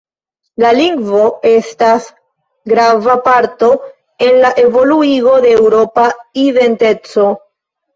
La 0.61 0.69
lingvo 0.77 1.25
estas 1.49 2.07
grava 2.73 3.19
parto 3.29 3.71
en 4.31 4.43
la 4.47 4.55
evoluigo 4.67 5.39
de 5.49 5.57
eŭropa 5.63 6.13
identeco. 6.51 7.33